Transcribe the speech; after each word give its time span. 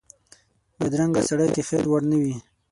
بدرنګه 0.77 1.21
سړی 1.29 1.47
د 1.55 1.57
خیر 1.67 1.85
وړ 1.89 2.01
نه 2.11 2.17
وي 2.21 2.35